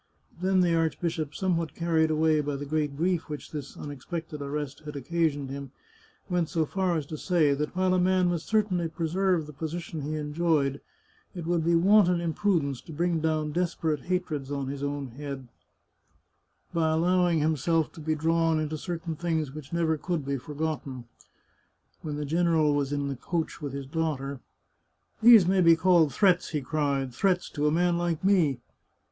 Then 0.41 0.61
the 0.61 0.73
archbishop, 0.73 1.35
somewhat 1.35 1.75
carried 1.75 2.09
away 2.09 2.41
by 2.41 2.55
the 2.55 2.65
great 2.65 2.97
grief 2.97 3.29
which 3.29 3.51
this 3.51 3.77
un 3.77 3.91
expected 3.91 4.41
arrest 4.41 4.79
had 4.79 4.95
occasioned 4.95 5.51
him, 5.51 5.69
went 6.27 6.49
so 6.49 6.65
far 6.65 6.97
as 6.97 7.05
to 7.05 7.19
say 7.19 7.53
that 7.53 7.75
while 7.75 7.93
a 7.93 7.99
man 7.99 8.29
must 8.29 8.47
certainly 8.47 8.87
preserve 8.87 9.45
the 9.45 9.53
position 9.53 10.01
he 10.01 10.15
enjoyed, 10.15 10.81
it 11.35 11.45
would 11.45 11.63
be 11.63 11.75
wanton 11.75 12.19
imprudence 12.19 12.81
to 12.81 12.91
bring 12.91 13.19
down 13.19 13.51
desperate 13.51 13.99
hatreds 14.05 14.49
on 14.49 14.69
his 14.69 14.81
own 14.81 15.09
head 15.09 15.47
by 16.73 16.89
allowing 16.89 17.37
himself 17.37 17.91
289 17.91 17.91
The 17.91 17.91
Chartreuse 17.91 17.91
of 17.91 17.91
Parma 17.91 17.91
to 17.93 18.07
be 18.07 18.23
drawn 18.23 18.59
into 18.59 18.77
certain 18.79 19.15
things 19.15 19.51
which 19.53 19.71
never 19.71 19.97
could 19.97 20.25
be 20.25 20.37
for 20.39 20.55
gotten. 20.55 21.05
When 22.01 22.15
the 22.15 22.25
general 22.25 22.73
was 22.73 22.91
in 22.91 23.07
his 23.07 23.19
coach 23.19 23.61
with 23.61 23.73
his 23.73 23.85
daughter 23.85 24.39
—"These 25.21 25.45
may 25.45 25.61
be 25.61 25.75
called 25.75 26.11
threats," 26.11 26.49
he 26.49 26.61
cried." 26.61 27.13
Threats, 27.13 27.51
to 27.51 27.67
a 27.67 27.71
man 27.71 27.99
like 27.99 28.23
me 28.23 28.57